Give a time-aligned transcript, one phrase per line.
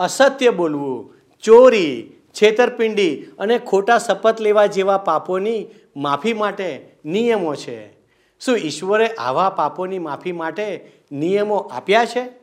[0.00, 5.66] અસત્ય બોલવું, ચોરી, છેતરપિંડી અને ખોટા શપથ લેવા જેવા પાપોની
[5.96, 7.92] માફી માટે નિયમો છે.
[8.40, 12.39] શું ઈશ્વરે આવા પાપોની માફી માટે નિયમો આપ્યા છે?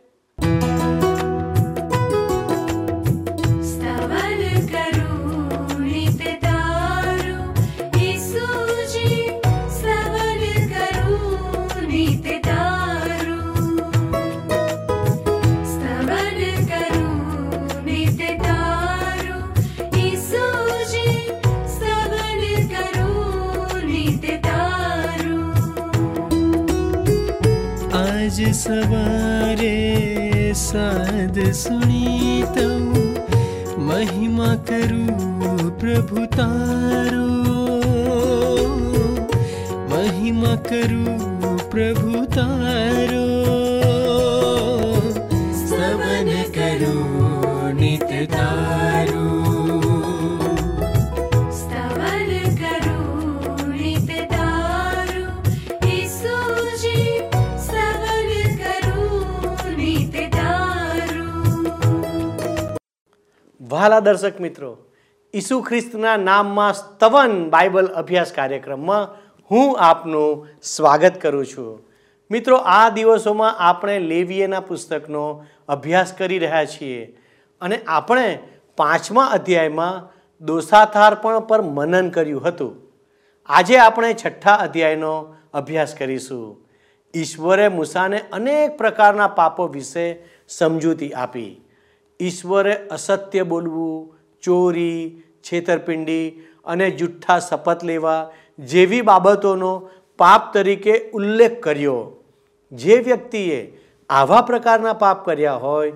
[28.67, 30.53] सर्वे
[31.53, 32.43] शनि
[33.79, 37.13] महिमाकप्रभु तार।
[39.91, 42.25] महिमाकू प्रभु
[47.79, 49.26] नित सम्य
[63.69, 64.77] વહાલા દર્શક મિત્રો,
[65.35, 69.07] ઈસુ ખ્રિસ્તના નામમાં સ્તવન બાઇબલ અભ્યાસ કાર્યક્રમમાં
[69.51, 71.83] હું આપનું સ્વાગત કરું છું.
[72.31, 77.17] મિત્રો, આ દિવસોમાં આપણે લેવીએના પુસ્તકનો અભ્યાસ કરી રહ્યા છીએ
[77.61, 78.39] અને આપણે
[78.77, 80.13] પાંચમા અધ્યાયમાં
[80.45, 82.75] દોષાથારપણ પર મનન કર્યું હતું.
[83.45, 86.67] આજે આપણે છઠ્ઠા અધ્યાયનો અભ્યાસ કરીશું.
[87.15, 91.66] ઈશ્વરે મૂસાને અનેક પ્રકારના પાપો વિશે સમજૂતી આપી.
[92.19, 96.29] ઈશ્વરે અસત્ય બોલવું, ચોરી, છેતરપિંડી
[96.65, 102.23] અને જુઠ્ઠા શપથ લેવા જેવી બાબતોનો પાપ તરીકે ઉલ્લેખ કર્યો.
[102.71, 103.59] જે વ્યક્તિએ
[104.09, 105.91] આવા પ્રકારના પાપ કર્યા હોય,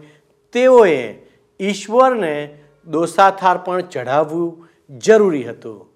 [0.53, 1.15] તેઓએ
[1.59, 5.87] ઈશ્વરને દોષાથાર પણ ચઢાવવું જરૂરી હતું.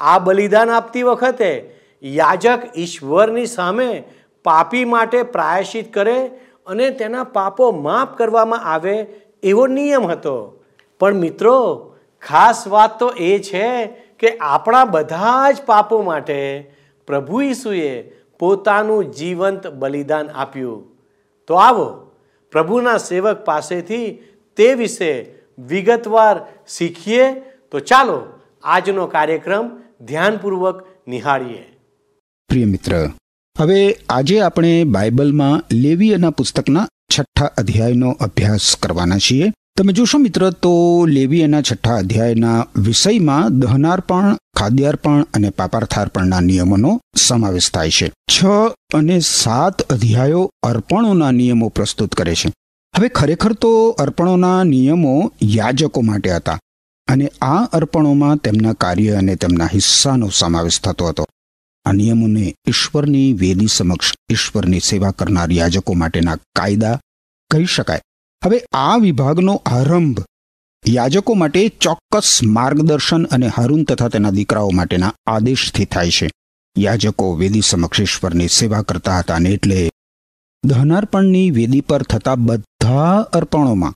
[0.00, 4.04] આ બલિદાન આપતી વખતે યાજક ઈશ્વરની સામે
[4.44, 6.26] પાપી માટે પ્રાયશ્ચિત કરે
[6.66, 9.06] અને તેના પાપો માફ કરવામાં આવે
[9.42, 10.64] એવો નિયમ હતો.
[11.00, 11.86] પણ મિત્રો,
[12.22, 13.86] ખાસ વાત તો એ છે
[14.18, 16.70] કે આપણા બધા જ પાપો માટે
[17.06, 18.02] પ્રભુ ઈસુએ
[18.38, 20.96] પોતાનું જીવંત બલિદાન આપ્યું.
[21.46, 22.10] તો આવો,
[22.52, 24.18] પ્રભુના સેવક પાસેથી
[24.56, 27.32] તે વિશે વિગતવાર શીખીએ.
[27.70, 28.22] તો ચાલો,
[28.64, 31.78] આજનો કાર્યક્રમ ધ્યાનપૂર્વક નિહાળીએ.
[32.48, 33.10] પ્રિય મિત્ર,
[33.58, 39.52] હવે આજે આપણે બાઇબલમાં લેવીયના પુસ્તકના છઠ્ઠા અધ્યાયનો અભ્યાસ કરવાના છીએ.
[39.78, 47.90] તમે જોશો મિત્ર, તો લેવીયના છઠ્ઠા અધ્યાયના વિષયમાં દહનાર્પણ, ખાદ્યાર્પણ અને પાપાર્થાર્પણના નિયમોનો સમાવેશ થાય
[47.90, 48.12] છે.
[48.32, 48.44] છ
[48.94, 52.52] અને સાત અધ્યાયો અર્પણોના નિયમો પ્રસ્તુત કરે છે.
[52.96, 56.58] હવે ખરેખર તો અર્પણોના નિયમો યાજકો માટે હતા
[57.08, 61.26] અને આ અર્પણોમાં તેમના કાર્ય અને તેમના હિસ્સાનો સમાવેશ થતો હતો.
[61.90, 67.00] આ નિયમોને ઈશ્વરની વેદી સમક્ષ ઈશ્વરની સેવા કરનાર યાજકો માટેના કાયદા
[67.50, 68.02] કહી શકાય.
[68.44, 70.20] હવે આ વિભાગનો આરંભ
[70.88, 76.30] યાજકો માટે ચોક્કસ માર્ગદર્શન અને હારૂન તથા તેના દીકરાઓ માટેના આદેશથી થાય છે.
[76.78, 79.90] યાજકો વેદી સમક્ષ ઈશ્વરની સેવા કરતા હતા અને એટલે
[80.64, 83.94] દહનાર્પણની વેદી પર થતા બધા અર્પણોમાં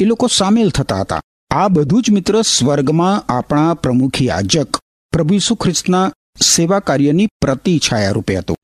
[0.00, 1.20] એ લોકો સામેલ થતા હતા.
[1.50, 4.76] આ બધું જ મિત્ર સ્વર્ગમાં આપણા પ્રમુખ યાજક
[5.12, 8.56] પ્રભુ ખ્રિસ્તના સેવા કાર્યની પ્રતિછાયા રૂપે હતું.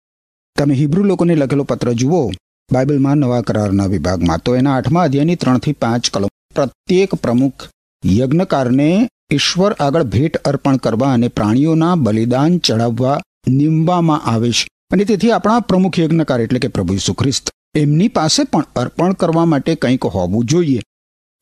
[0.59, 2.31] તમે હિબ્રુ લોકોને લખેલો પત્ર જુઓ.
[2.73, 6.29] બાઇબલમાં નવા કરારના વિભાગમાં તો એના આઠમા અધ્યાયની ત્રણથી પાંચ કલમ.
[6.55, 7.69] પ્રત્યેક પ્રમુખ
[8.07, 14.69] યજ્ઞકારને ઈશ્વર આગળ ભેટ અર્પણ કરવા અને પ્રાણીઓના બલિદાન ચડાવવા નિમવામાં આવે છે.
[14.91, 17.51] અને તેથી આપણા પ્રમુખ યજ્ઞકાર એટલે કે પ્રભુ ઈસુ ખ્રિસ્ત.
[17.75, 20.81] એમની પાસે પણ અર્પણ કરવા માટે કંઈક હોવું જોઈએ.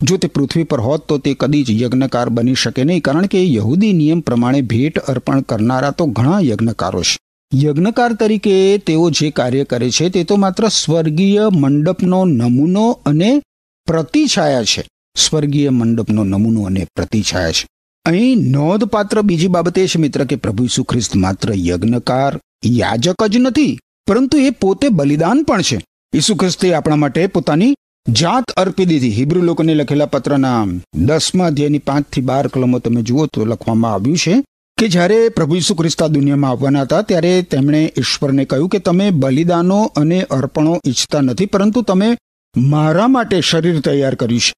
[0.02, 3.40] જો તે પૃથ્વી પર હોત તો તે કદી જ યજ્ઞકાર બની શકે નહીં, કારણ કે
[3.54, 7.18] યહૂદી નિયમ પ્રમાણે ભેટ અર્પણ કરનારા તો ઘણા યજ્ઞકારો છે.
[7.52, 13.42] યજ્ઞકાર તરીકે તેઓ જે કાર્ય કરે છે તે તો માત્ર સ્વર્ગીય મંડપનો નમૂનો અને
[13.86, 14.84] પ્રતિછાયા છે.
[15.16, 17.66] સ્વર્ગીય મંડપનો નમૂનો અને પ્રતિછાયા છે.
[18.04, 23.36] અહીં નોંધપાત્ર બીજી બાબત એ છે મિત્ર કે પ્રભુ ઈસુ ખ્રિસ્ત માત્ર યજ્ઞકાર યાજક જ
[23.36, 25.78] નથી, પરંતુ એ પોતે બલિદાન પણ છે.
[26.14, 27.74] ઈસુ ખ્રિસ્તે આપણા માટે પોતાની
[28.18, 29.10] જાત અર્પી દીધી.
[29.10, 34.34] હિબ્રુ લોકોને લખેલા પત્રના દસમા અધ્યાયની પાંચથી બાર કલમો તમે જુઓ તો લખવામાં આવ્યું છે
[34.78, 39.80] કે જ્યારે પ્રભુ ઈસુ ખ્રિસ્તા દુનિયામાં આવવાના હતા, ત્યારે તેમણે ઈશ્વરને કહ્યું કે તમે બલિદાનો
[39.96, 42.18] અને અર્પણો ઈચ્છતા નથી, પરંતુ તમે
[42.56, 44.52] મારા માટે શરીર તૈયાર કર્યું છે.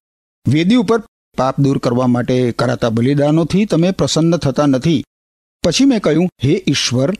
[0.51, 0.99] વેદી ઉપર
[1.37, 5.03] પાપ દૂર કરવા માટે કરાતા બલિદાનોથી તમે પ્રસન્ન થતા નથી.
[5.63, 7.13] પછી મેં કહ્યું, હે ઈશ્વર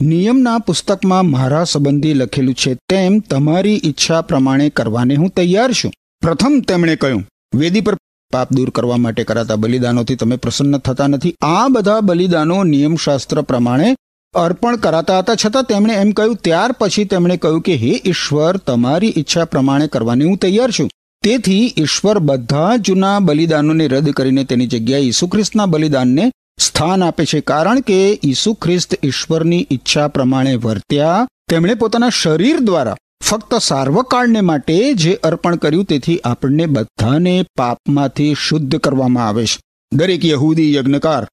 [0.00, 5.92] નિયમના પુસ્તકમાં મારા સંબંધી લખેલું છે, તેમ તમારી ઈચ્છા પ્રમાણે કરવાને હું તૈયાર છું.
[6.20, 7.94] પ્રથમ તેમણે કહ્યું, વેદી પર
[8.32, 11.34] પાપ દૂર કરવા માટે કરાતા બલિદાનોથી તમે પ્રસન્ન થતા નથી.
[11.42, 13.96] આ બધા બલિદાનો નિયમશાસ્ત્ર પ્રમાણે
[14.34, 15.34] અર્પણ કરાતા હતા.
[15.34, 20.24] છતાં તેમણે એમ કહ્યું, ત્યાર પછી તેમણે કહ્યું કે, હે ઈશ્વર, તમારી ઈચ્છા પ્રમાણે કરવાની
[20.24, 20.90] હું તૈયાર છું.
[21.22, 27.40] તેથી ઈશ્વર બધા જૂના બલિદાનોને રદ કરીને તેની જગ્યાએ ઈસુ ખ્રિસ્તના બલિદાનને સ્થાન આપે છે.
[27.40, 34.94] કારણ કે ઈસુ ખ્રિસ્ત ઈશ્વરની ઈચ્છા પ્રમાણે વર્ત્યા, તેમણે પોતાના શરીર દ્વારા ફક્ત સાર્વકાળને માટે
[34.94, 39.60] જે અર્પણ કર્યું તેથી આપણને બધાને પાપમાંથી શુદ્ધ કરવામાં આવે છે.
[39.92, 41.26] દરેક યહૂદી યજ્ઞકાર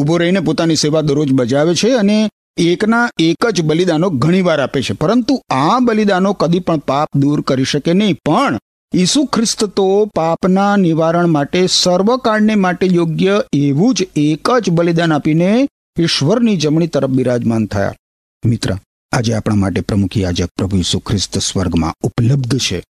[0.00, 4.94] ઊભો રહીને પોતાની સેવા દરરોજ બજાવે છે અને એકના એક જ બલિદાનો ઘણીવાર આપે છે.
[4.94, 8.14] પરંતુ આ બલિદાનો કદી પણ પાપ દૂર કરી શકે નહીં.
[8.14, 8.58] પણ
[8.94, 15.68] ઈસુ ખ્રિસ્ત તો પાપના નિવારણ માટે સર્વકાળને માટે યોગ્ય એવું જ એક જ બલિદાન આપીને
[15.98, 17.94] ઈશ્વરની જમણી તરફ બિરાજમાન થયા.
[18.46, 18.76] મિત્ર,
[19.12, 22.84] આજે આપણા માટે પ્રમુખ યાજક પ્રભુ ઈસુ ખ્રિસ્ત સ્વર્ગમાં ઉપલબ્ધ છે.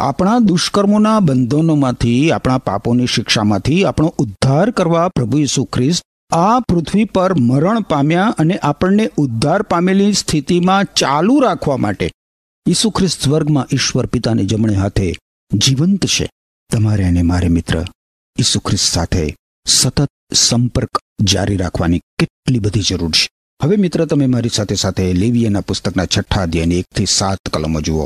[0.00, 7.34] આપણા દુષ્કર્મોના બંધનોમાંથી, આપણા પાપોની શિક્ષામાંથી આપણો ઉદ્ધાર કરવા પ્રભુ ઈસુ ખ્રિસ્ત આ પૃથ્વી પર
[7.34, 12.10] મરણ પામ્યા અને આપણને ઉદ્ધાર પામેલી સ્થિતિમાં ચાલુ રાખવા માટે
[12.68, 15.14] ઈસુ ખ્રિસ્ત સ્વર્ગમાં ઈશ્વર પિતાની જમણે હાથે
[15.54, 16.30] જીવંત છે.
[16.72, 17.86] તમારે અને મારે મિત્ર
[18.40, 19.34] ઈસુ ખ્રિસ્ત સાથે
[19.66, 23.28] સતત સંપર્ક જારી રાખવાની કેટલી બધી જરૂર છે.
[23.62, 28.04] હવે મિત્ર, તમે મારી સાથે સાથે લેવીયના પુસ્તકના છઠ્ઠા અધ્યાયની એકથી સાત કલમો જુઓ.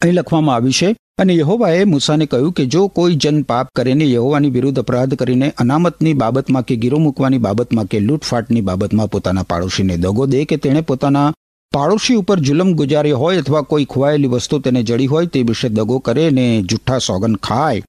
[0.00, 4.50] અહીં લખવામાં આવ્યું છે, અને યહોવાએ મૂસાને કહ્યું કે જો કોઈ જન પાપ કરીને યહોવાની
[4.50, 10.26] વિરુદ્ધ અપરાધ કરીને અનામતની બાબતમાં કે ગીરો મૂકવાની બાબતમાં કે લૂંટફાટની બાબતમાં પોતાના પાડોશીને દગો
[10.26, 11.34] દે કે તેણે પોતાના
[11.72, 15.98] પાડોશી ઉપર જુલમ ગુજાર્યો હોય અથવા કોઈ ખોવાયેલી વસ્તુ તેને જડી હોય તે વિશે દગો
[15.98, 17.82] કરે ને જુઠ્ઠા સોગન ખાય.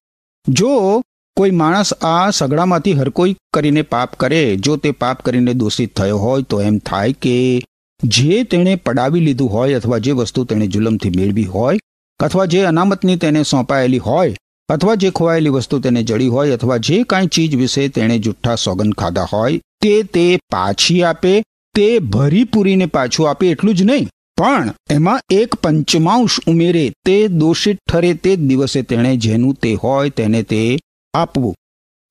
[0.48, 1.02] જો
[1.38, 6.18] કોઈ માણસ આ સગડામાંથી હર કોઈ કરીને પાપ કરે, જો તે પાપ કરીને દોષિત થયો
[6.18, 7.36] હોય તો એમ થાય કે
[8.04, 11.80] જે તેણે પડાવી લીધું હોય અથવા જે વસ્તુ તેણે જુલમથી મેળવી હોય,
[12.20, 14.34] અથવા જે અનામતની તેને સોંપાયેલી હોય,
[14.70, 18.92] અથવા જે ખોવાયેલી વસ્તુ તેને જડી હોય, અથવા જે કાંઈ ચીજ વિશે તેણે જુઠ્ઠા સોગન
[18.94, 21.44] ખાધા હોય, તે તે પાછી આપે
[21.76, 24.10] તે ભરી પૂરીને પાછું આપે એટલું જ નહીં.
[24.38, 30.10] પણ એમાં એક પંચમાંશ ઉમેરે તે દોષિત ઠરે તે જ દિવસે તેણે જેનું તે હોય
[30.10, 30.80] તેને તે
[31.14, 31.56] આપવું.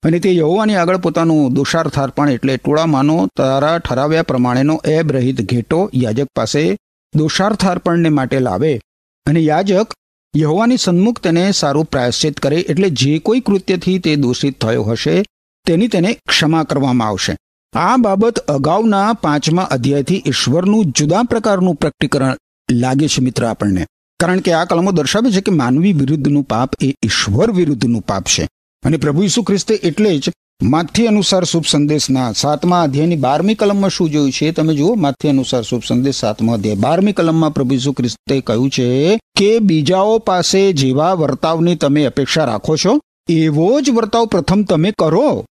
[0.03, 6.27] અને તે યહોવાની આગળ પોતાનું દોષાર્થાર્પણ એટલે ટોળામાંનો તારા ઠરાવ્યા પ્રમાણેનો એબ રહિત ઘેટો યાજક
[6.35, 6.77] પાસે
[7.15, 8.79] દોષાર્થાર્પણને માટે લાવે.
[9.25, 9.93] અને યાજક
[10.37, 15.23] યહોવાની સન્મુખ તેને સારું પ્રાયશ્ચિત કરે એટલે જે કોઈ કૃત્યથી તે દોષિત થયો હશે
[15.65, 17.35] તેની તેને ક્ષમા કરવામાં આવશે.
[17.73, 22.37] આ બાબત અગાઉના પાંચમા અધ્યાયથી ઈશ્વરનું જુદા પ્રકારનું પ્રકટીકરણ
[22.71, 23.87] લાગે છે મિત્ર આપણને.
[24.19, 28.47] કારણ કે આ કલમો દર્શાવે છે કે માનવી વિરુદ્ધનું પાપ એ ઈશ્વર વિરુદ્ધનું પાપ છે.
[28.85, 30.31] અને પ્રભુ ઈસુ ખ્રિસ્તે એટલે જ
[30.61, 34.51] માથ્ય અનુસાર શુભ સંદેશના સાતમા અધ્યાયની બારમી કલમમાં શું જોયું છે?
[34.51, 36.75] તમે જુઓ માથ્ય અનુસાર શુભ સંદેશ સાતમા અધ્યાય.
[36.75, 42.75] બારમી કલમમાં પ્રભુ ઈસુ ખ્રિસ્તે કહ્યું છે કે બીજાઓ પાસે જેવા વર્તાવની તમે અપેક્ષા રાખો
[42.75, 45.45] છો, એવો જ વર્તાવ પ્રથમ તમે કરો.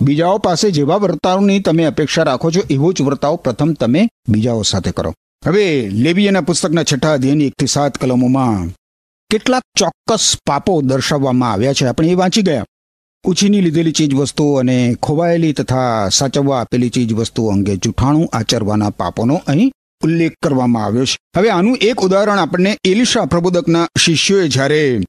[0.00, 4.90] બીજાઓ પાસે જેવા વર્તાવની તમે અપેક્ષા રાખો છો, એવો જ વર્તાવ પ્રથમ તમે બીજાઓ સાથે
[4.90, 5.14] કરો.
[5.46, 8.68] હવે લેબિયાના પુસ્તકના છઠ્ઠા અધ્યાયની એકથી સાત કલમોમાં
[9.30, 11.86] કેટલાક ચોક્કસ પાપો દર્શાવવામાં આવ્યા છે.
[11.86, 12.64] આપણે એ વાંચી ગયા.
[13.24, 19.72] ઉછીની લીધેલી ચીજવસ્તુઓ અને ખોવાયેલી તથા સાચવવા આપેલી ચીજવસ્તુઓ અંગે જૂઠાણું આચરવાના પાપોનો અહીં
[20.04, 21.18] ઉલ્લેખ કરવામાં આવ્યો છે.
[21.36, 25.00] હવે આનું એક ઉદાહરણ આપણને એલિશા પ્રબોધકના શિષ્યોએ જ્યારે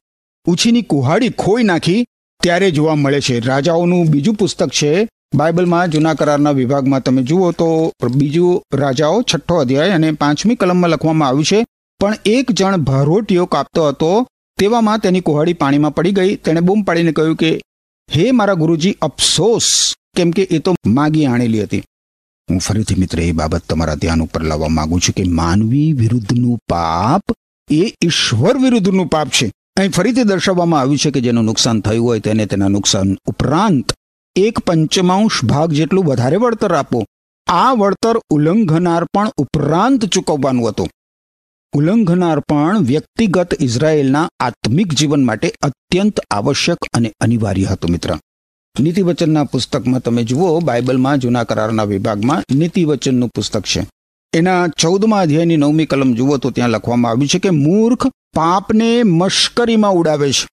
[0.46, 2.06] ઉછીની કુહાડી ખોઈ નાખી
[2.48, 3.40] ત્યારે જોવા મળે છે.
[3.40, 9.90] રાજાઓનું બીજું પુસ્તક છે, બાઇબલમાં જૂના કરારના વિભાગમાં તમે જુઓ તો બીજું રાજાઓ છઠ્ઠો અધ્યાય
[9.90, 11.66] અને પાંચમી કલમમાં લખવામાં આવ્યું છે,
[12.00, 14.26] પણ એક જણ ભારોટીઓ કાપતો હતો,
[14.58, 16.36] તેવામાં તેની કુહાડી પાણીમાં પડી ગઈ.
[16.36, 17.60] તેણે બૂમ પાડીને કહ્યું કે,
[18.16, 19.94] હે મારા ગુરુજી, અફસોસ!
[20.16, 21.82] કેમ કે એ તો માગી આણેલી હતી.
[22.50, 27.22] હું ફરીથી મિત્ર, એ બાબત તમારા ધ્યાન ઉપર લાવવા માંગુ છું કે માનવી વિરુદ્ધનું પાપ
[27.70, 29.52] એ ઈશ્વર વિરુદ્ધનું પાપ છે.
[29.78, 33.92] અહીં ફરીથી દર્શાવવામાં આવ્યું છે કે જેનું નુકસાન થયું હોય તેને તેના નુકસાન ઉપરાંત
[34.36, 37.04] એક પંચમાંશ ભાગ જેટલું વધારે વળતર આપો.
[37.46, 40.88] આ વળતર ઉલ્લંઘનાર પણ ઉપરાંત ચૂકવવાનું હતું.
[41.74, 48.18] ઉલ્લંઘનાર પણ વ્યક્તિગત ઇઝરાયેલના આત્મિક જીવન માટે અત્યંત આવશ્યક અને અનિવાર્ય હતું, મિત્ર.
[48.80, 53.86] નીતિવચનના પુસ્તકમાં તમે જુઓ, બાઇબલમાં જૂના કરારના વિભાગમાં નીતિવચનનું પુસ્તક છે.
[54.34, 58.06] એના ચૌદમા અધ્યાયની નવમી કલમ જુઓ તો ત્યાં લખવામાં આવ્યું છે કે મૂર્ખ
[58.38, 60.46] પાપને મશ્કરીમાં ઉડાવે છે.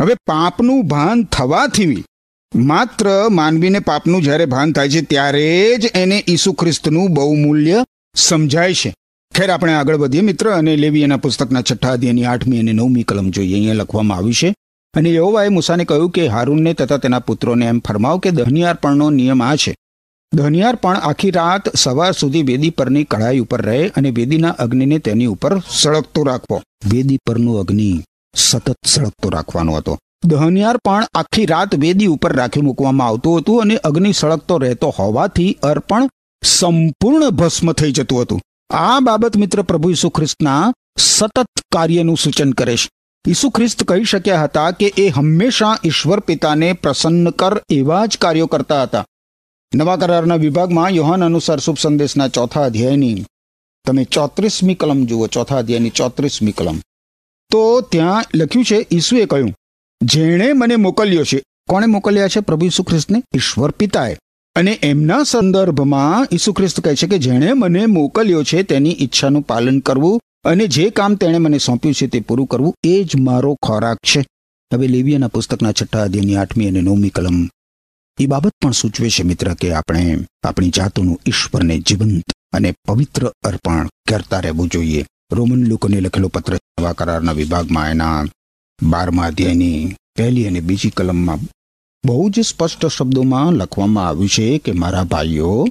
[0.00, 2.04] હવે પાપનું ભાન થવાથી
[2.54, 7.84] માત્ર માનવીને પાપનું જ્યારે ભાન થાય છે ત્યારે જ એને ઈસુ ખ્રિસ્તનું બહુમૂલ્ય
[8.16, 8.90] સમજાય છે.
[9.32, 13.30] ખેર આપણે આગળ વધીએ મિત્ર, અને લેવી એના પુસ્તકના છઠ્ઠા અધ્યાયની આઠમી અને નવમી કલમ
[13.30, 14.54] જોઈએ, અહીંયા લખવામાં આવ્યું છે.
[14.94, 19.56] અને યહોવાએ મૂસાને કહ્યું કે હારૂનને તથા તેના પુત્રોને એમ ફરમાવ કે દહનિયારપણનો નિયમ આ
[19.56, 19.72] છે.
[20.32, 25.62] દહનિયારપણ આખી રાત સવાર સુધી વેદી પરની કઢાઈ ઉપર રહે અને વેદીના અગ્નિને તેની ઉપર
[25.70, 26.62] સળગતો રાખવો.
[26.90, 28.04] વેદી પરનું અગ્નિ
[28.36, 29.98] સતત સળગતો રાખવાનો હતો.
[30.26, 35.58] દહનિયાર પણ આખી રાત વેદી ઉપર રાખી મૂકવામાં આવતું હતું અને અગ્નિ સળગતો રહેતો હોવાથી
[35.62, 36.08] અર્પણ
[36.44, 38.40] સંપૂર્ણ ભસ્મ થઈ જતું હતું.
[38.70, 42.88] આ બાબત મિત્ર પ્રભુ ઈસુ ખ્રિસ્તના સતત કાર્યનું સૂચન કરે છે.
[43.28, 48.46] ઈસુ ખ્રિસ્ત કહી શક્યા હતા કે એ હંમેશા ઈશ્વર પિતાને પ્રસન્ન કર એવા જ કાર્યો
[48.46, 49.04] કરતા હતા.
[49.74, 53.24] નવા કરારના વિભાગમાં યોહાન અનુસાર શુભ સંદેશના ચોથા અધ્યાયની
[53.86, 56.78] તમે ચોત્રીસમી કલમ જુઓ, ચોથા અધ્યાયની ચોત્રીસમી કલમ.
[57.50, 59.54] તો ત્યાં લખ્યું છે, ઈસુએ કહ્યું,
[60.02, 61.42] જેણે મને મોકલ્યો છે.
[61.68, 62.40] કોણે મોકલ્યા છે?
[62.40, 64.18] પ્રભુ ઈસુ ખ્રિસ્તને ઈશ્વર પિતાએ.
[64.56, 69.78] અને એમના સંદર્ભમાં ઈસુ ખ્રિસ્ત કહે છે કે જેણે મને મોકલ્યો છે, તેની ઈચ્છાનું પાલન
[69.78, 73.96] કરવું અને જે કામ તેણે મને સોંપ્યું છે, તે પૂરું કરવું, એ જ મારો ખોરાક
[73.96, 74.26] છે.
[74.74, 77.48] હવે લેવિયાના પુસ્તકના છઠ્ઠા અધ્યાયની આઠમી અને નવમી કલમ.
[78.20, 83.88] એ બાબત પણ સૂચવે છે મિત્ર કે આપણે આપણી જાતોનું ઈશ્વરને જીવંત અને પવિત્ર અર્પણ
[84.08, 85.06] કરતા રહેવું જોઈએ.
[85.32, 88.24] રોમન લોકોને લખેલો પત્ર નવા કરારના વિભાગમાં એના
[88.82, 91.38] બારમા અધ્યાયની પહેલી અને બીજી કલમમાં
[92.06, 95.66] બહુ જ સ્પષ્ટ શબ્દોમાં લખવામાં આવ્યું છે કે, મારા ભાઈઓ,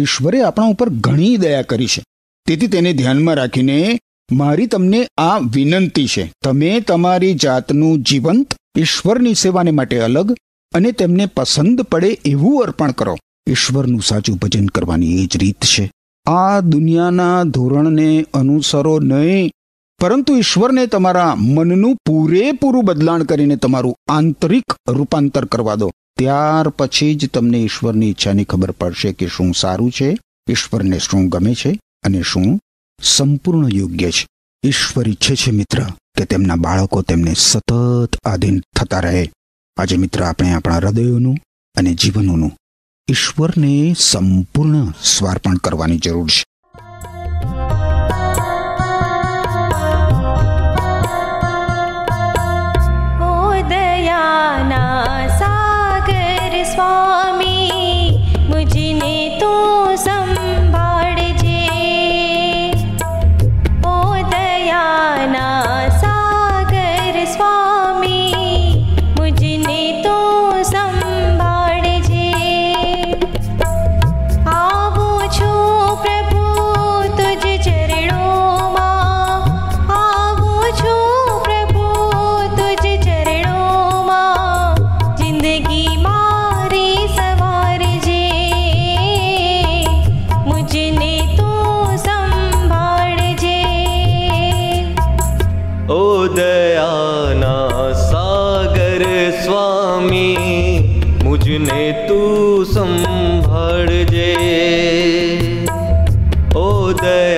[0.00, 2.04] ઈશ્વરે આપણા ઉપર ઘણી દયા કરી છે.
[2.46, 4.00] તેથી તેને ધ્યાનમાં રાખીને
[4.32, 6.32] મારી તમને આ વિનંતી છે.
[6.44, 10.36] તમે તમારી જાતનું જીવંત ઈશ્વરની સેવાને માટે અલગ
[10.74, 13.16] અને તેમને પસંદ પડે એવું અર્પણ કરો.
[13.46, 15.90] ઈશ્વરનું સાચું ભજન કરવાની એ જ રીત છે.
[16.26, 19.50] આ દુનિયાના ધોરણને અનુસરો નહીં,
[20.00, 25.90] પરંતુ ઈશ્વરને તમારા મનનું પૂરેપૂરું બદલાણ કરીને તમારું આંતરિક રૂપાંતર કરવા દો.
[26.18, 30.18] ત્યાર પછી જ તમને ઈશ્વરની ઈચ્છાની ખબર પડશે કે શું સારું છે,
[30.50, 32.60] ઈશ્વરને શું ગમે છે અને શું
[33.02, 34.26] સંપૂર્ણ યોગ્ય છે.
[34.64, 35.82] ઈશ્વર ઈચ્છે છે મિત્ર,
[36.16, 39.30] કે તેમના બાળકો તેમને સતત આધીન થતા રહે.
[39.78, 41.38] આજે મિત્ર આપણે આપણા હૃદયોનું
[41.76, 42.56] અને જીવનોનું
[43.10, 46.44] ઈશ્વરને સંપૂર્ણ સ્વાર્પણ કરવાની જરૂર છે.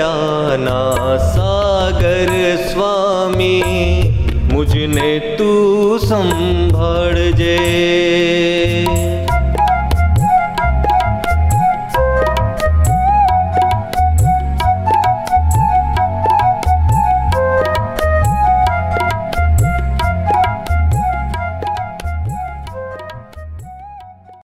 [0.00, 2.30] દયાના સાગર
[2.62, 4.12] સ્વામી
[4.50, 7.56] મુજને તું સંભાળજે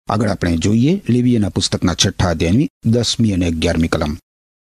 [0.07, 4.13] આગળ આપણે જોઈએ લેવીયના પુસ્તકના છઠ્ઠા અધ્યાયની દસમી અને અગિયારમી કલમ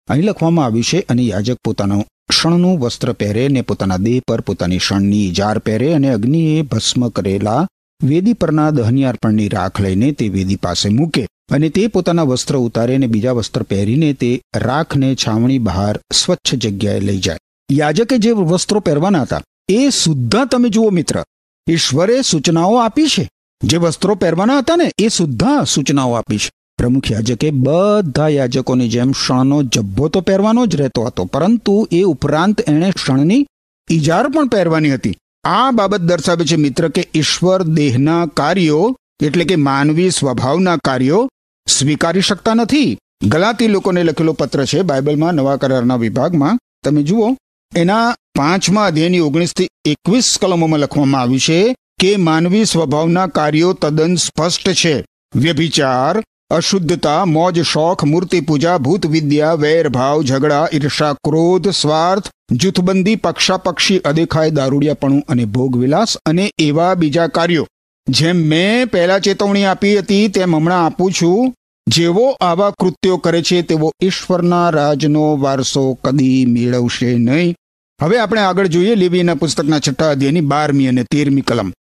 [0.09, 4.79] અહીં લખવામાં આવ્યું છે, અને યાજક પોતાનું શણનું વસ્ત્ર પહેરે ને પોતાના દેહ પર પોતાની
[4.79, 7.67] શણની ઇજાર પહેરે અને અગ્નિએ ભસ્મ કરેલા
[8.03, 13.07] વેદી પરના દહનિયાર્પણની રાખ લઈને તે વેદી પાસે મૂકે અને તે પોતાના વસ્ત્ર ઉતારે અને
[13.07, 17.37] બીજા વસ્ત્ર પહેરીને તે રાખને છાવણી બહાર સ્વચ્છ જગ્યાએ લઈ જાય.
[17.71, 21.23] યાજકે જે વસ્ત્રો પહેરવાના હતા, એ સુદ્ધા તમે જુઓ મિત્ર,
[21.69, 23.29] ઈશ્વરે સૂચનાઓ આપી છે.
[23.63, 26.51] જે વસ્ત્રો પહેરવાના હતા ને, એ સુદ્ધા સૂચનાઓ આપી છે.
[26.83, 32.63] પ્રમુખ યાજકે બધા યાજકોની જેમ શણનો જબ્બો તો પહેરવાનો જ રહેતો હતો, પરંતુ એ ઉપરાંત
[32.69, 33.45] એણે શણની
[33.89, 35.17] ઇજાર પણ પહેરવાની હતી.
[35.43, 38.83] આ બાબત દર્શાવે છે મિત્ર કે ઈશ્વર દેહના કાર્યો
[39.23, 41.21] એટલે કે માનવી સ્વભાવના કાર્યો
[41.67, 42.97] સ્વીકારી શકતા નથી.
[43.27, 46.59] ગલાતી લોકોને લખેલો પત્ર છે બાઇબલમાં નવા કરારના વિભાગમાં.
[46.83, 47.27] તમે જુઓ,
[47.71, 51.59] એના પાંચમા અધ્યાયની ઓગણીસથી એકવીસ કલમોમાં લખવામાં આવ્યું છે
[51.99, 54.95] કે માનવી સ્વભાવના કાર્યો તદ્દન સ્પષ્ટ છે.
[55.35, 56.13] વ્યભિચાર
[56.53, 59.89] અશુદ્ધતા મોજ શોખ મૂર્તિ પૂજા ભૂત વિદ્યા વેર
[60.21, 67.67] ઝઘડા ઈર્ષા ક્રોધ સ્વાર્થ જૂથબંધી પક્ષાપક્ષી અદેખાય દારૂડિયાપણું અને ભોગવિલાસ અને એવા બીજા કાર્યો.
[68.09, 71.53] જેમ મેં પહેલા ચેતવણી આપી હતી, તેમ હમણાં આપું છું.
[71.87, 77.55] જેવો આવા કૃત્યો કરે છે, તેવો ઈશ્વરના રાજનો વારસો કદી મેળવશે નહીં.
[78.01, 81.73] હવે આપણે આગળ જોઈએ લેવીના પુસ્તકના છઠ્ઠા અધ્યાયની બારમી અને તેરમી કલમ.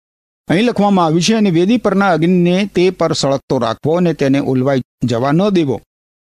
[0.48, 4.81] અહીં લખવામાં આવ્યું છે, અને વેદી પરના અગ્નિને તે પર સળગતો રાખવો અને તેને ઉલવાઈ
[5.03, 5.81] જવા ન દેવો.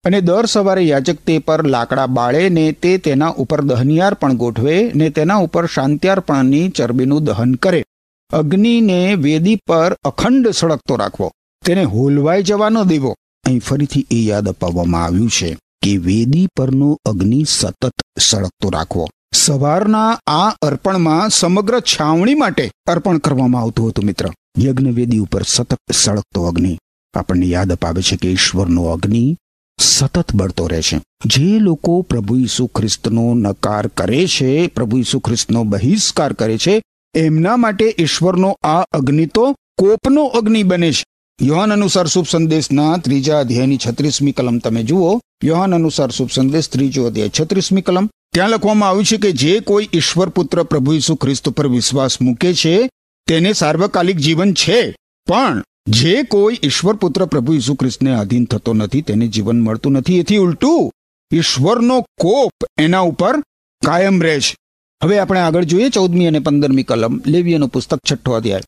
[0.05, 4.93] અને દર સવારે યાચક તે પર લાકડા બાળે ને તે તેના ઉપર દહનિયાર પણ ગોઠવે
[4.95, 7.85] ને તેના ઉપર શાંત્યાર્પણની ચરબીનું દહન કરે.
[8.33, 11.33] અગ્નિને વેદી પર અખંડ સળગતો રાખવો.
[11.67, 13.15] તેને હોલવાઈ જવા ન દેવો.
[13.45, 19.09] અહીં ફરીથી એ યાદ અપાવવામાં આવ્યું છે કે વેદી પરનો અગ્નિ સતત સળગતો રાખવો.
[19.35, 24.29] સવારના આ અર્પણમાં સમગ્ર છાવણી માટે અર્પણ કરવામાં આવતું હતું, મિત્ર.
[24.59, 26.79] યજ્ઞવેદી ઉપર સતત સળગતો અગ્નિ.
[27.15, 29.37] આપણને યાદ અપાવે છે કે ઈશ્વરનો અગ્નિ
[29.81, 31.01] સતત બળતો રહે છે.
[31.27, 36.83] જે લોકો પ્રભુ ઈસુ ખ્રિસ્તનો નકાર કરે છે, પ્રભુ ઈસુ ખ્રિસ્તનો બહિષ્કાર કરે છે,
[37.15, 41.05] એમના માટે ઈશ્વરનો આ અગ્નિ તો કોપનો અગ્નિ બને છે.
[41.43, 45.21] યોહાન અનુસાર શુભ સંદેશના ત્રીજા અધ્યાયની છત્રીસમી કલમ તમે જુઓ.
[45.45, 48.11] યોહાન અનુસાર શુભ સંદેશ ત્રીજો અધ્યાય છત્રીસમી કલમ.
[48.35, 52.55] ત્યાં લખવામાં આવ્યું છે કે જે કોઈ ઈશ્વર પુત્ર પ્રભુ ઈસુ ખ્રિસ્ત પર વિશ્વાસ મૂકે
[52.55, 52.91] છે,
[53.27, 54.97] તેને સાર્વકાલિક જીવન છે.
[55.29, 60.19] પણ જે કોઈ ઈશ્વર પુત્ર પ્રભુ ઈસુ ખ્રિસ્તને આધીન થતો નથી, તેને જીવન મળતું નથી.
[60.19, 60.93] એથી ઉલટું,
[61.33, 63.41] ઈશ્વરનો કોપ એના ઉપર
[63.87, 64.57] કાયમ રહે છે.
[65.03, 68.63] હવે આપણે આગળ જોઈએ ચૌદમી અને પંદરમી કલમ, લેવીયનો પુસ્તક, છઠ્ઠો અધ્યાય.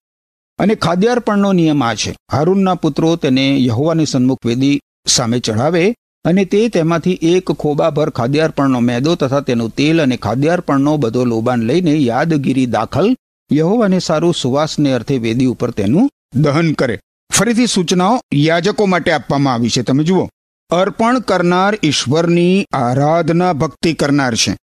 [0.59, 2.17] અને ખાદ્યાર્પણનો નિયમ આ છે.
[2.33, 5.95] હારૂનના પુત્રો તેને યહોવાની સન્મુખ વેદી સામે ચઢાવે
[6.25, 11.95] અને તે તેમાંથી એક ખોબાભર ખાદ્યાર્પણનો મેદો તથા તેનું તેલ અને ખાદ્યાર્પણનો બધો લોબાન લઈને
[11.95, 13.17] યાદગીરી દાખલ
[13.53, 17.01] યહોવાને સારું સુવાસને અર્થે વેદી ઉપર તેનું દહન કરે.
[17.33, 19.83] ફરીથી સૂચનાઓ યાજકો માટે આપવામાં આવી છે.
[19.83, 20.29] તમે જુઓ,
[20.71, 24.57] અર્પણ કરનાર ઈશ્વરની આરાધના ભક્તિ કરનાર છે.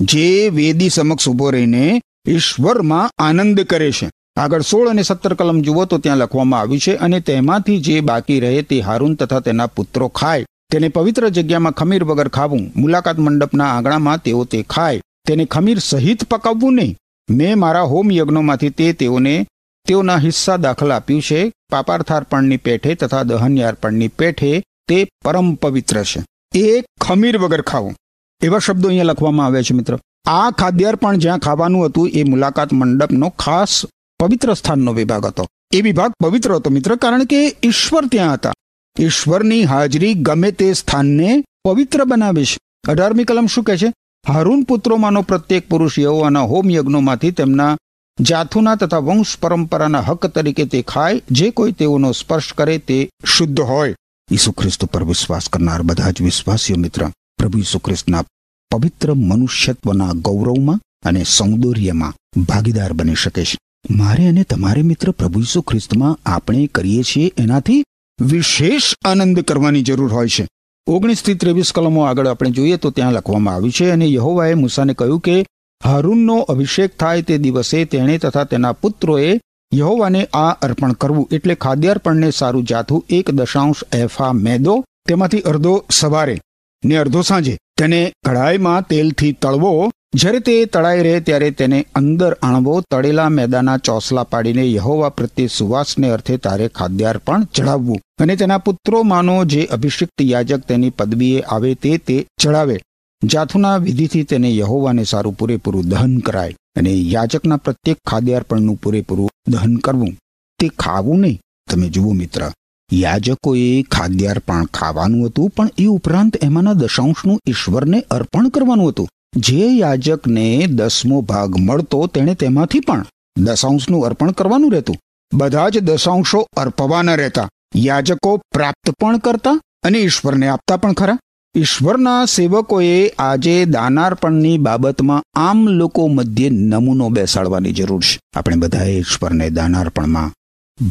[0.00, 4.10] જે વેદી સમક્ષ ઊભો રહીને ઈશ્વરમાં આનંદ કરે છે.
[4.36, 8.40] આગળ સોળ અને સત્તર કલમ જુઓ તો ત્યાં લખવામાં આવ્યું છે, અને તેમાંથી જે બાકી
[8.40, 10.46] રહે તે હારૂન તથા તેના પુત્રો ખાય.
[10.70, 15.00] તેને પવિત્ર જગ્યામાં ખમીર વગર ખાવું, મુલાકાત મંડપના આંગણામાં તેઓ તે ખાય.
[15.26, 16.96] તેને ખમીર સહિત પકાવવું નહીં.
[17.30, 19.46] મેં મારા હોમ યજ્ઞોમાંથી તે તેઓને
[19.86, 21.52] તેઓના હિસ્સા દાખલ આપ્યું છે.
[21.70, 26.24] પાપાર્થાર્પણની પેઠે તથા દહન્યાર્પણની પેઠે તે પરમ પવિત્ર છે.
[26.58, 27.94] એ ખમીર વગર ખાવું.
[28.42, 29.98] એવા શબ્દો અહીંયા લખવામાં આવ્યા છે મિત્ર.
[30.26, 33.82] આ ખાદ્યાર્પણ જ્યાં ખાવાનું હતું, એ મુલાકાત મંડપનો ખાસ
[34.20, 35.46] પવિત્ર સ્થાનનો વિભાગ હતો.
[35.72, 38.52] એ વિભાગ પવિત્ર હતો મિત્ર, કારણ કે ઈશ્વર ત્યાં હતા.
[39.00, 43.92] ઈશ્વરની હાજરી ગમે તે સ્થાનને પવિત્ર બનાવે છે અઢારમી કલમ શું કહે છે?
[44.28, 47.76] હારૂન પુત્રોમાંનો પ્રત્યેક પુરુષ યહોવાના હોમ યજ્ઞોમાંથી તેમના
[48.20, 53.60] જાથુના તથા વંશ પરંપરાના હક તરીકે તે ખાય, જે કોઈ તેઓનો સ્પર્શ કરે તે શુદ્ધ
[53.60, 53.94] હોય.
[54.32, 58.24] ઈસુ ખ્રિસ્ત પર વિશ્વાસ કરનાર બધા જ વિશ્વાસીઓ મિત્ર, પ્રભુ ઈસુ ખ્રિસ્તના
[58.70, 63.58] પવિત્ર મનુષ્યત્વના ગૌરવમાં અને સૌંદર્યમાં ભાગીદાર બની શકે છે.
[63.90, 67.84] મારે અને તમારે મિત્ર પ્રભુ ઈસુ ખ્રિસ્તમાં આપણે કરીએ છીએ એનાથી
[68.20, 70.48] વિશેષ આનંદ કરવાની જરૂર હોય છે.
[70.86, 75.20] ઓગણીસથી ત્રેવીસ કલમો આગળ આપણે જોઈએ તો ત્યાં લખવામાં આવ્યું છે, અને યહોવાએ મૂસાને કહ્યું
[75.20, 75.46] કે,
[75.84, 79.40] હારૂનનો અભિષેક થાય તે દિવસે તેણે તથા તેના પુત્રોએ
[79.74, 81.28] યહોવાને આ અર્પણ કરવું.
[81.32, 86.40] એટલે ખાદ્યાર્પણને સારું જાથું એક દશાંશ એફા મેદો, તેમાંથી અડધો સવારે
[86.84, 87.58] ને અડધો સાંજે.
[87.78, 94.24] તેને કઢાઈમાં તેલથી તળવો જ્યારે તે તળાઈ રહે ત્યારે તેને અંદર આણવો, તળેલા મેદાના ચોસલા
[94.24, 100.90] પાડીને યહોવા પ્રત્યે સુવાસને અર્થે તારે ખાદ્યાર્પણ ચઢાવવું અને તેના પુત્રોમાંનો જે અભિષિક્ત યાજક તેની
[100.90, 102.76] પદવીએ આવે તે તે ચડાવે
[103.22, 110.14] જાથુના વિધિથી તેને યહોવાને સારું પૂરેપૂરું દહન કરાય અને યાજકના પ્રત્યેક ખાદ્યાર્પણનું પૂરેપૂરું દહન કરવું.
[110.60, 111.40] તે ખાવું નહીં.
[111.70, 112.42] તમે જુઓ મિત્ર,
[112.90, 119.08] યાજકોએ ખાદ્યાર્પણ ખાવાનું હતું, પણ એ ઉપરાંત એમાંના દશાંશનું ઈશ્વરને અર્પણ કરવાનું હતું.
[119.36, 124.96] જે યાજકને દસમો ભાગ મળતો તેણે તેમાંથી પણ દશાંશનું અર્પણ કરવાનું રહેતું.
[125.32, 127.48] બધા જ દશાંશો અર્પવાના રહેતા.
[127.76, 131.18] યાજકો પ્રાપ્ત પણ કરતા અને ઈશ્વરને આપતા પણ ખરા.
[131.54, 138.20] ઈશ્વરના સેવકોએ આજે દાનાર્પણની બાબતમાં આમ લોકો મધ્યે નમૂનો બેસાડવાની જરૂર છે.
[138.34, 140.32] આપણે બધાએ ઈશ્વરને દાનાર્પણમાં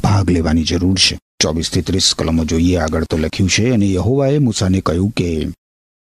[0.04, 1.20] ભાગ લેવાની જરૂર છે.
[1.42, 2.76] ચોવીસથી ત્રીસ કલમો જોઈએ.
[2.76, 5.48] આગળ તો લખ્યું છે અને યહોવાએ મૂસાને કહ્યું કે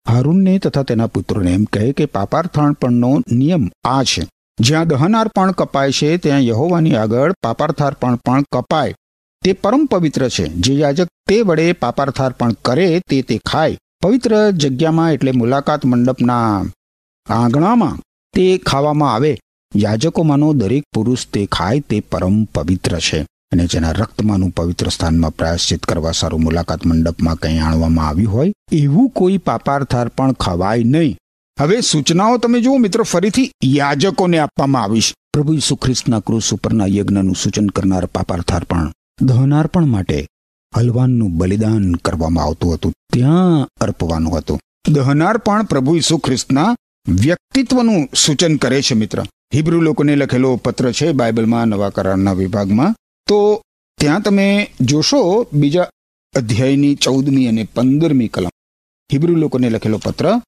[0.08, 4.22] હારૂનને તથા તેના પુત્રોને એમ કહે કે પાપાર્થાર્પણનો નિયમ આ છે.
[4.60, 8.94] જ્યાં દહનાર્પણ કપાય છે, ત્યાં યહોવાની આગળ પાપાર્થાર્પણ પણ કપાય.
[9.44, 10.44] તે પરમ પવિત્ર છે.
[10.44, 13.78] જે યાજક તે વડે પાપાર્થાર્પણ કરે, તે તે ખાય.
[14.02, 16.64] પવિત્ર જગ્યામાં એટલે મુલાકાત મંડપના
[17.28, 17.98] આંગણામાં
[18.34, 19.38] તે ખાવામાં આવે.
[19.76, 23.26] યાજકોમાંનો દરેક પુરુષ તે ખાય, તે પરમ પવિત્ર છે.
[23.52, 29.10] અને જેના રક્તમાંનું પવિત્ર સ્થાનમાં પ્રાયશ્ચિત કરવા સારું મુલાકાત મંડપમાં કંઈ આણવામાં આવ્યું હોય, એવું
[29.10, 31.16] કોઈ પાપાર્થાર પણ ખવાય નહીં.
[31.58, 37.36] હવે સૂચનાઓ તમે જુઓ મિત્રો, ફરીથી યાજકોને આપવામાં આવીશ પ્રભુ ઈસુ ખ્રિસ્તના ક્રુસ ઉપરના યજ્ઞનું
[37.36, 40.26] સૂચન કરનાર પાપાર્થાર્પણ દહનાર્પણ માટે
[40.72, 44.58] હલવાનનું બલિદાન કરવામાં આવતું હતું, ત્યાં અર્પવાનું હતું.
[44.88, 46.70] દહનાર્પણ પ્રભુ ઈસુ ખ્રિસ્તના
[47.08, 49.24] વ્યક્તિત્વનું સૂચન કરે છે મિત્ર.
[49.54, 52.94] હિબ્રુ લોકોને લખેલો પત્ર છે બાઇબલમાં નવા કરારના વિભાગમાં.
[53.26, 53.62] તો
[54.00, 55.90] ત્યાં તમે જોશો બીજા
[56.36, 58.48] અધ્યાયની ચૌદમી અને પંદરમી કલમ.
[59.12, 60.40] હિબ્રુ લોકોને લખેલો પત્ર.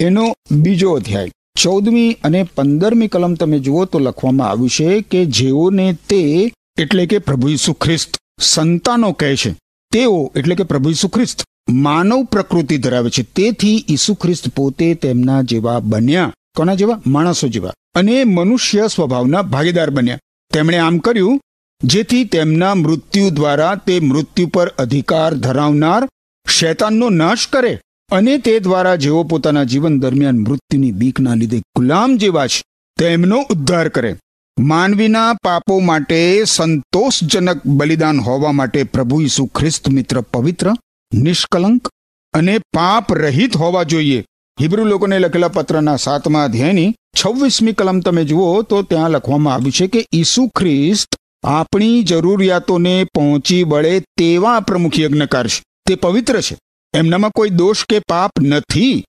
[0.00, 1.30] એનો બીજો અધ્યાય.
[1.62, 7.18] ચૌદમી અને પંદરમી કલમ તમે જુઓ તો લખવામાં આવ્યું છે કે જેઓને તે એટલે કે
[7.18, 9.50] પ્રભુ ઈસુ ખ્રિસ્ત સંતાનો કહે છે.
[9.92, 13.22] તેઓ એટલે કે પ્રભુ ઈસુ ખ્રિસ્ત માનવ પ્રકૃતિ ધરાવે છે.
[13.22, 16.32] તેથી ઈસુ ખ્રિસ્ત પોતે તેમના જેવા બન્યા.
[16.56, 17.02] કોના જેવા?
[17.06, 17.72] માણસો જેવા.
[17.94, 20.18] અને મનુષ્ય સ્વભાવના ભાગીદાર બન્યા.
[20.52, 21.40] તેમણે આમ કર્યું
[21.80, 26.02] જેથી તેમના મૃત્યુ દ્વારા તે મૃત્યુ પર અધિકાર ધરાવનાર
[26.46, 27.72] શૈતાનનો નાશ કરે
[28.10, 32.62] અને તે દ્વારા જેઓ પોતાના જીવન દરમિયાન મૃત્યુની બીકના લીધે ગુલામ જેવા છે,
[32.98, 34.12] તેમનો ઉદ્ધાર કરે.
[34.56, 40.70] માનવીના પાપો માટે સંતોષજનક બલિદાન હોવા માટે પ્રભુ ઈસુ ખ્રિસ્ત મિત્ર પવિત્ર,
[41.12, 41.88] નિષ્કલંક
[42.34, 44.20] અને પાપ રહિત હોવા જોઈએ.
[44.58, 49.86] હિબ્રુ લોકોને લખેલા પત્રના સાતમા અધ્યાયની છવ્વીસમી કલમ તમે જુઓ તો ત્યાં લખવામાં આવ્યું છે
[49.86, 56.58] કે ઈસુ ખ્રિસ્ત આપણી જરૂરિયાતોને પહોંચી વળે તેવા પ્રમુખ યજ્ઞકાર છે તે પવિત્ર છે.
[56.94, 59.04] એમનામાં કોઈ દોષ કે પાપ નથી.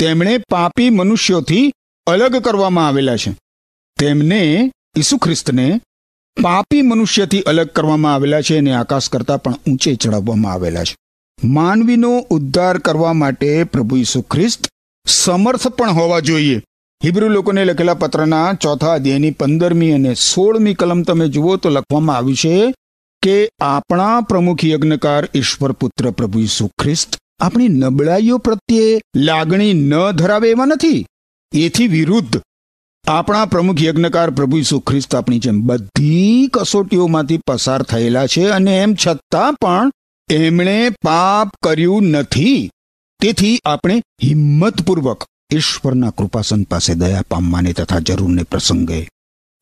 [0.00, 1.72] તેમણે પાપી મનુષ્યોથી
[2.06, 3.36] અલગ કરવામાં આવેલા છે.
[3.98, 5.80] તેમને ઈસુ ખ્રિસ્તને
[6.42, 10.96] પાપી મનુષ્યથી અલગ કરવામાં આવેલા છે અને આકાશ કરતાં પણ ઊંચે ચડાવવામાં આવેલા છે.
[11.44, 14.68] માનવીનો ઉદ્ધાર કરવા માટે પ્રભુ ઈસુ ખ્રિસ્ત
[15.06, 16.62] સમર્થ પણ હોવા જોઈએ.
[17.04, 22.36] હિબ્રુ લોકોને લખેલા પત્રના ચોથા અધ્યાયની પંદરમી અને સોળમી કલમ તમે જુઓ તો લખવામાં આવ્યું
[22.36, 22.74] છે
[23.22, 30.50] કે આપણા પ્રમુખ યજ્ઞકાર ઈશ્વર પુત્ર પ્રભુ ઈસુ ખ્રિસ્ત આપણી નબળાઈઓ પ્રત્યે લાગણી ન ધરાવે
[30.50, 31.06] એવા નથી.
[31.54, 32.42] એથી વિરુદ્ધ
[33.08, 38.96] આપણા પ્રમુખ યજ્ઞકાર પ્રભુ ઈસુ ખ્રિસ્ત આપણી જેમ બધી કસોટીઓમાંથી પસાર થયેલા છે અને એમ
[39.06, 39.90] છતાં પણ
[40.30, 42.70] એમણે પાપ કર્યું નથી.
[43.20, 49.08] તેથી આપણે હિંમતપૂર્વક ઈશ્વરના કૃપાસન પાસે દયા પામવાને તથા જરૂરને પ્રસંગે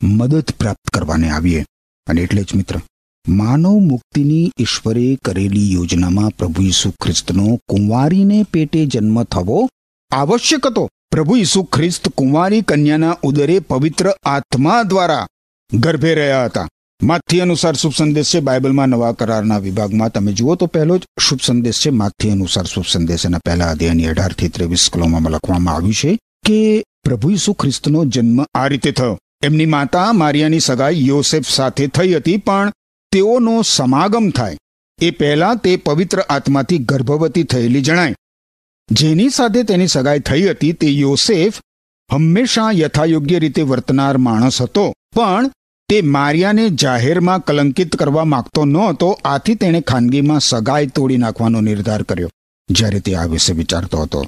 [0.03, 1.65] મદદ પ્રાપ્ત કરવાને આવીએ.
[2.07, 2.81] અને એટલે જ મિત્ર,
[3.29, 9.69] માનવ મુક્તિની ઈશ્વરે કરેલી યોજનામાં પ્રભુ ઈસુ ખ્રિસ્તનો કુંવારીને પેટે જન્મ થવો
[10.11, 10.89] આવશ્યક હતો.
[11.11, 15.27] પ્રભુ ઈસુ ખ્રિસ્ત કુંવારી કન્યાના ઉદરે પવિત્ર આત્મા દ્વારા
[15.75, 16.69] ગર્ભે રહ્યા હતા.
[17.03, 18.41] માથી અનુસાર શુભ સંદેશ છે.
[18.41, 21.91] બાઇબલમાં નવા કરારના વિભાગમાં તમે જુઓ તો પહેલો જ શુભ સંદેશ છે.
[21.91, 27.53] માથી અનુસાર શુભ સંદેશના પહેલા અધ્યાયની અઢારથી ત્રેવીસ કલોમાં લખવામાં આવ્યું છે કે પ્રભુ ઈસુ
[27.53, 29.19] ખ્રિસ્તનો જન્મ આ રીતે થયો.
[29.43, 32.73] એમની માતા મારિયાની સગાઈ યોસેફ સાથે થઈ હતી, પણ
[33.13, 34.59] તેઓનો સમાગમ થાય.
[35.01, 38.15] એ પહેલા તે પવિત્ર આત્માથી ગર્ભવતી થયેલી જણાય.
[38.91, 41.61] જેની સાથે તેની સગાઈ થઈ હતી તે યોસેફ
[42.13, 44.95] હંમેશા યથાયોગ્ય રીતે વર્તનાર માણસ હતો.
[45.17, 45.51] પણ
[45.89, 52.31] તે મારિયાને જાહેરમાં કલંકિત કરવા માંગતો નહોતો, આથી તેણે ખાનગીમાં સગાઈ તોડી નાખવાનો નિર્ધાર કર્યો.
[52.71, 54.27] જ્યારે તે આ વિશે વિચારતો હતો,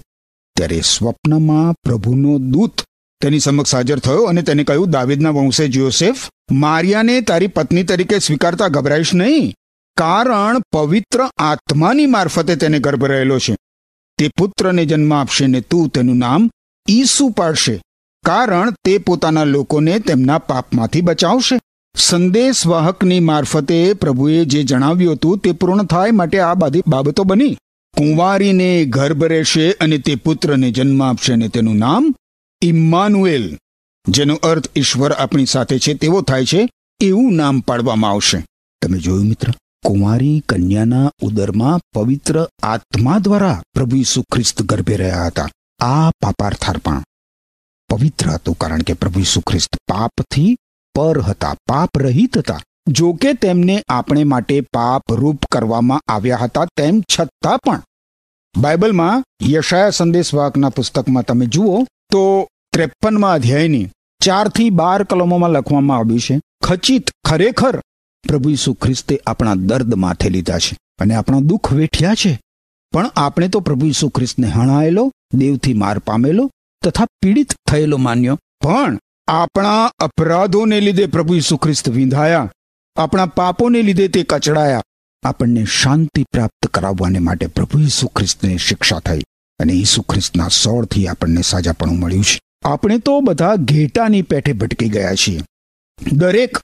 [0.56, 2.82] ત્યારે સ્વપ્નમાં પ્રભુનો દૂત
[3.20, 8.68] તેની સમક્ષ હાજર થયો અને તેને કહ્યું, દાવિદના વંશે જોસેફ મારિયાને તારી પત્ની તરીકે સ્વીકારતા
[8.68, 9.54] ગભરાઈશ નહીં.
[9.96, 13.56] કારણ પવિત્ર આત્માની મારફતે તેને ગર્ભ રહેલો છે.
[14.18, 16.50] તે પુત્રને જન્મ આપશે ને તું તેનું નામ
[16.88, 17.82] ઈસુ પાડશે.
[18.28, 21.60] કારણ તે પોતાના લોકોને તેમના પાપમાંથી બચાવશે.
[21.96, 27.56] સંદેશવાહકની મારફતે પ્રભુએ જે જણાવ્યું હતું તે પૂર્ણ થાય માટે આ બધી બાબતો બની.
[27.96, 32.14] કુંવારીને ગર્ભ રહેશે અને તે પુત્રને જન્મ આપશે અને તેનું નામ
[32.62, 33.58] ઇમ્માનુએલ,
[34.08, 36.68] જેનો અર્થ ઈશ્વર આપણી સાથે છે તેવો થાય છે,
[37.00, 38.44] એવું નામ પાડવામાં આવશે.
[38.82, 39.52] તમે જોયું મિત્ર,
[39.84, 45.48] કુંવારી કન્યાના ઉદરમાં પવિત્ર આત્મા દ્વારા પ્રભુ ઈસુ ખ્રિસ્ત ગર્ભે રહ્યા હતા.
[45.80, 47.02] આ પાપાર્થાર્પણ.
[47.90, 50.56] પવિત્ર હતું કારણ કે પ્રભુ ઈસુ ખ્રિસ્ત પાપથી
[50.94, 52.60] પર હતા પાપ રહિત હતા.
[52.88, 57.82] જો કે તેમને આપણે માટે પાપ રૂપ કરવામાં આવ્યા હતા તેમ છતાં પણ.
[58.54, 63.90] બાઇબલમાં યશાયા સંદેશવાહકના પુસ્તકમાં તમે જુઓ તો ત્રેપનમાં અધ્યાયની
[64.24, 67.80] ચારથી બાર કલમોમાં લખવામાં આવ્યું છે, ખચિત ખરેખર
[68.28, 72.40] પ્રભુ ઈસુ ખ્રિસ્તે આપણા દર્દ માથે લીધા છે અને આપણા દુઃખ વેઠ્યા છે.
[72.92, 76.50] પણ આપણે તો પ્રભુ ઈસુ ખ્રિસ્તને હણાયેલો, દેવથી માર પામેલો
[76.84, 78.36] તથા પીડિત થયેલો માન્યો.
[78.36, 82.52] પણ આપણા અપરાધોને લીધે પ્રભુ ઈસુ ખ્રિસ્ત વિંધાયા.
[82.96, 84.82] આપણા પાપોને લીધે તે કચડાયા.
[85.22, 89.20] આપણને શાંતિ પ્રાપ્ત કરાવવાને માટે પ્રભુ ઈસુ ખ્રિસ્તને શિક્ષા થઈ
[89.58, 92.40] અને ઈસુ ખ્રિસ્તના સોળથી આપણને સાજાપણું મળ્યું છે.
[92.64, 95.42] આપણે તો બધા ઘેટાની પેઠે ભટકી ગયા છીએ.
[96.12, 96.58] દરેક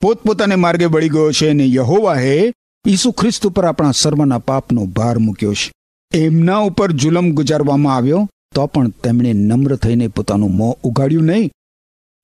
[0.00, 2.52] પોતપોતાને માર્ગે વળી ગયો છે અને યહોવાએ
[2.86, 5.72] ઈસુ ખ્રિસ્ત ઉપર આપણા સર્વના પાપનો ભાર મૂક્યો છે.
[6.14, 8.28] એમના ઉપર જુલમ ગુજારવામાં આવ્યો.
[8.54, 11.50] તો પણ તેમણે નમ્ર થઈને પોતાનું મોં ઉગાડ્યું નહીં.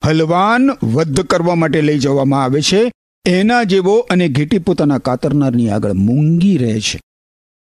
[0.05, 2.93] હલવાન વધ કરવા માટે લઈ જવામાં આવે છે.
[3.27, 7.01] એના જેવો અને ઘેટી પોતાના કાતરનારની આગળ મૂંગી રહે છે.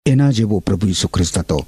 [0.05, 1.65] એના જેવો પ્રભુ ઈસુ ખ્રિસ્ત હતો.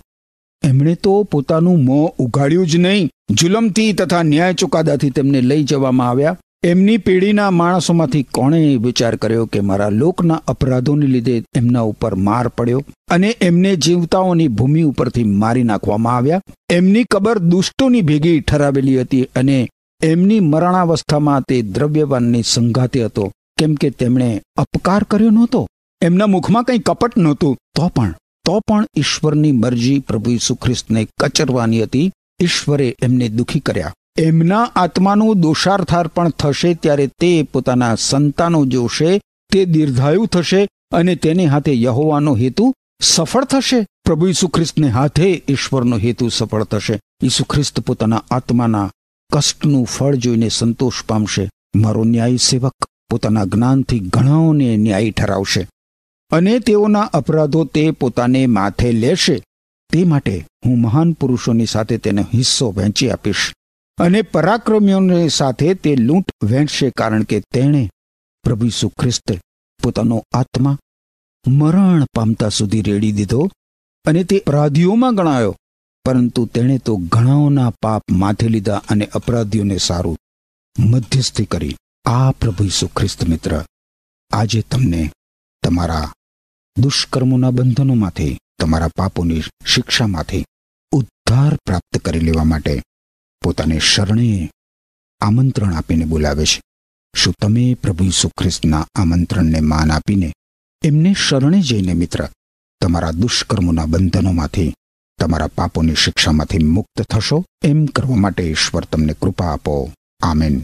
[0.64, 3.10] એમણે તો પોતાનું મોં ઉગાડ્યું જ નહીં.
[3.30, 6.38] જુલમથી તથા ન્યાય ચુકાદાથી તેમને લઈ જવામાં આવ્યા.
[6.64, 12.84] એમની પેઢીના માણસોમાંથી કોણે વિચાર કર્યો કે મારા લોકના અપરાધોને લીધે એમના ઉપર માર પડ્યો
[13.12, 16.42] અને એમને જીવતાઓની ભૂમિ ઉપરથી મારી નાખવામાં આવ્યા?
[16.70, 19.70] એમની કબર દુષ્ટોની ભેગી ઠરાવેલી હતી અને
[20.04, 25.68] એમની મરણાવસ્થામાં તે દ્રવ્યવાનની સંઘાતે હતો, કેમ કે તેમણે અપકાર કર્યો નહોતો.
[26.02, 27.58] એમના મુખમાં કંઈ કપટ નહોતું.
[27.76, 32.12] તો પણ તો પણ ઈશ્વરની મરજી પ્રભુ ઈસુ ખ્રિસ્તને કચરવાની હતી.
[32.42, 33.94] ઈશ્વરે એમને દુખી કર્યા.
[34.18, 39.20] એમના આત્માનું દોષાર્થાર્પણ થશે ત્યારે તે પોતાના સંતાનો જોશે,
[39.52, 43.86] તે દીર્ઘાયુ થશે અને તેને હાથે યહોવાનો હેતુ સફળ થશે.
[44.04, 47.00] પ્રભુ ઈસુ ખ્રિસ્તને હાથે ઈશ્વરનો હેતુ સફળ થશે.
[47.24, 48.92] ઈસુ ખ્રિસ્ત પોતાના આત્માના
[49.34, 51.50] કષ્ટનું ફળ જોઈને સંતોષ પામશે.
[51.76, 55.68] મારો ન્યાય સેવક પોતાના જ્ઞાનથી ઘણાઓને ન્યાય ઠરાવશે
[56.32, 59.44] અને તેઓના અપરાધો તે પોતાને માથે લેશે.
[59.90, 63.54] તે માટે હું મહાન પુરુષોની સાથે તેનો હિસ્સો વહેંચી આપીશ.
[64.00, 67.90] અને પરાક્રમીઓની સાથે તે લૂંટ વહેંચશે કારણ કે તેણે
[68.44, 69.40] પ્રભુ ઈસુ ખ્રિસ્તે
[69.84, 70.78] પોતાનો આત્મા
[71.48, 73.50] મરણ પામતા સુધી રેડી દીધો
[74.06, 75.56] અને તે અપરાધીઓમાં ગણાયો.
[76.06, 80.18] પરંતુ તેણે તો ઘણાઓના પાપ માથે લીધા અને અપરાધીઓને સારું
[80.80, 81.76] મધ્યસ્થી કરી.
[82.06, 83.66] આ પ્રભુ ઈસુ ખ્રિસ્ત મિત્ર,
[84.32, 85.12] આજે તમને
[85.64, 86.14] તમારા
[86.78, 90.46] દુષ્કર્મોના બંધનોમાંથી, તમારા પાપોની શિક્ષામાંથી
[90.92, 92.82] ઉદ્ધાર પ્રાપ્ત કરી લેવા માટે
[93.42, 94.52] પોતાને શરણે
[95.22, 96.62] આમંત્રણ આપીને બોલાવે છે.
[97.16, 98.30] શું તમે પ્રભુ ઈસુ
[98.96, 100.34] આમંત્રણને માન આપીને
[100.86, 102.28] એમને શરણે જઈને મિત્ર,
[102.82, 104.74] તમારા દુષ્કર્મોના બંધનોમાંથી,
[105.20, 107.46] તમારા પાપોની શિક્ષામાંથી મુક્ત થશો?
[107.64, 109.92] એમ કરવા માટે ઈશ્વર તમને કૃપા આપો.
[110.22, 110.62] આમેન.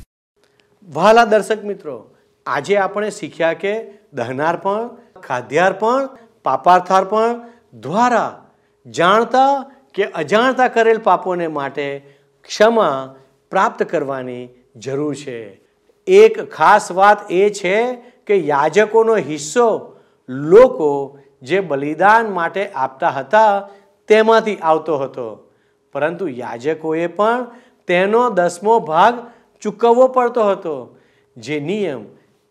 [0.87, 3.83] વહાલા દર્શક મિત્રો, આજે આપણે શીખ્યા કે
[4.13, 4.87] દહનાર્પણ,
[5.19, 6.09] ખાદ્યાર્પણ ખાદ્યાર પણ
[6.43, 8.51] પાપાર્થાર પણ દ્વારા
[8.85, 12.14] જાણતા કે અજાણતા કરેલ પાપોને માટે
[12.45, 13.15] ક્ષમા
[13.49, 15.61] પ્રાપ્ત કરવાની જરૂર છે.
[16.07, 19.95] એક ખાસ વાત એ છે કે યાજકોનો હિસ્સો
[20.29, 23.69] લોકો જે બલિદાન માટે આપતા હતા
[24.07, 25.51] તેમાંથી આવતો હતો.
[25.91, 27.47] પરંતુ યાજકોએ પણ
[27.87, 29.31] તેનો દસમો ભાગ
[29.61, 30.97] ચૂકવવો પડતો હતો,
[31.37, 32.05] જે નિયમ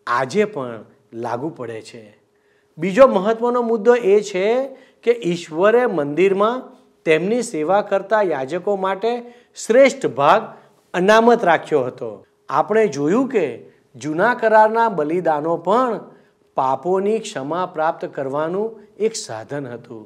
[0.07, 2.17] આજે પણ લાગુ પડે છે.
[2.77, 4.67] બીજો મહત્ત્વનો મુદ્દો એ છે
[5.03, 6.74] કે ઈશ્વરે મંદિરમાં
[7.05, 10.43] તેમની સેવા કરતા યાજકો માટે શ્રેષ્ઠ ભાગ
[10.93, 12.25] અનામત રાખ્યો હતો.
[12.49, 13.45] આપણે જોયું કે
[13.95, 15.99] જૂના કરારના બલિદાનો પણ
[16.55, 20.03] પાપોની ક્ષમા પ્રાપ્ત કરવાનું એક સાધન હતું.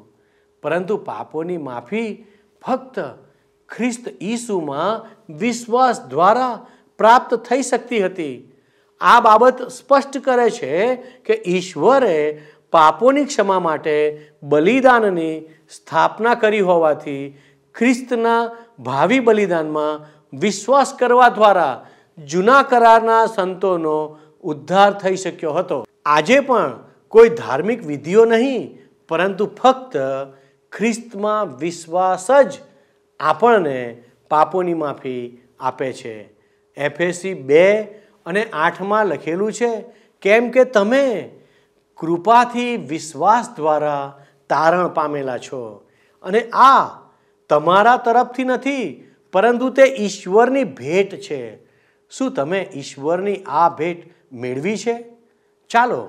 [0.64, 2.26] પરંતુ પાપોની માફી
[2.68, 3.00] ફક્ત
[3.70, 6.66] ખ્રિસ્ત ઈસુમાં વિશ્વાસ દ્વારા
[6.98, 8.36] પ્રાપ્ત થઈ શકતી હતી.
[9.02, 12.18] આ બાબત સ્પષ્ટ કરે છે કે ઈશ્વરે
[12.74, 13.96] પાપોની ક્ષમા માટે
[14.44, 15.36] બલિદાનની
[15.70, 17.24] સ્થાપના કરી હોવાથી
[17.76, 18.42] ખ્રિસ્તના
[18.80, 20.04] ભાવિ બલિદાનમાં
[20.40, 21.76] વિશ્વાસ કરવા દ્વારા
[22.18, 23.98] જૂના કરારના સંતોનો
[24.44, 25.78] ઉદ્ધાર થઈ શક્યો હતો.
[26.06, 26.74] આજે પણ
[27.08, 28.64] કોઈ ધાર્મિક વિધિઓ નહીં,
[29.10, 29.96] પરંતુ ફક્ત
[30.72, 32.52] ખ્રિસ્તમાં વિશ્વાસ જ
[33.20, 33.80] આપણને
[34.32, 35.24] પાપોની માફી
[35.60, 36.16] આપે છે.
[36.78, 37.66] એફએસી બે
[38.26, 39.72] અને આઠમાં લખેલું છે,
[40.24, 41.06] કેમ કે તમે
[42.00, 45.84] કૃપાથી વિશ્વાસ દ્વારા તારણ પામેલા છો.
[46.24, 47.10] અને આ
[47.50, 51.66] તમારા તરફથી નથી, પરંતુ તે ઈશ્વરની ભેટ છે.
[52.10, 55.04] શું તમે ઈશ્વરની આ ભેટ મેળવી છે?
[55.70, 56.08] ચાલો,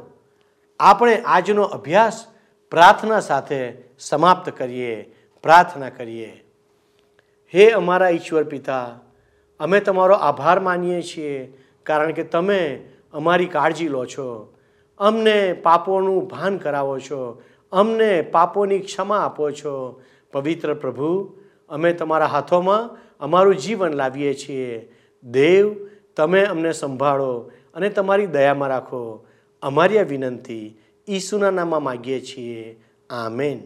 [0.80, 2.26] આપણે આજનો અભ્યાસ
[2.70, 6.44] પ્રાર્થના સાથે સમાપ્ત કરીએ, પ્રાર્થના કરીએ.
[7.54, 8.98] હે અમારા ઈશ્વર પિતા,
[9.60, 14.49] અમે તમારો આભાર માનીએ છીએ, કારણ કે તમે અમારી કાળજી લો છો.
[15.00, 20.02] અમને પાપોનું ભાન કરાવો છો, અમને પાપોની ક્ષમા આપો છો.
[20.32, 21.36] પવિત્ર પ્રભુ,
[21.68, 24.96] અમે તમારા હાથોમાં અમારું જીવન લાવીએ છીએ.
[25.24, 25.76] દેવ,
[26.16, 29.26] તમે અમને સંભાળો અને તમારી દયામાં રાખો.
[29.62, 32.80] અમારી આ વિનંતી ઈસુના નામમાં માગીએ છીએ.
[33.10, 33.62] આમેન.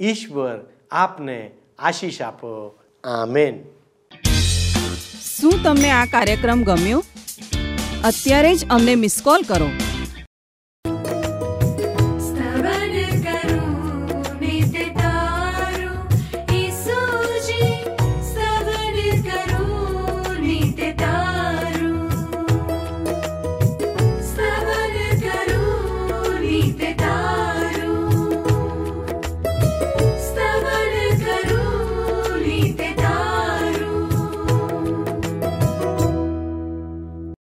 [0.00, 0.58] ઈશ્વર
[0.90, 2.78] આપને આશીષ આપો.
[3.04, 3.64] આમેન.
[5.36, 7.04] શું તમને આ કાર્યક્રમ ગમ્યો?
[8.04, 9.66] અત્યારે જ અમને મિસ કોલ કરો.